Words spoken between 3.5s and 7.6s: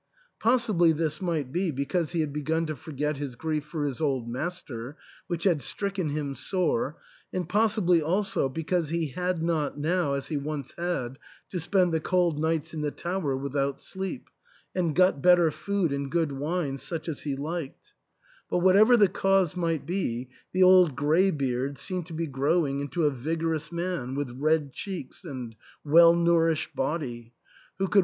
for his old master, which had stricken him sore, and